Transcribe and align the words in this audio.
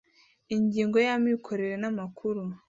ingingo 0.55 0.97
ya 1.05 1.13
imikorere 1.19 1.75
n 1.81 1.85
amakuru 1.91 2.41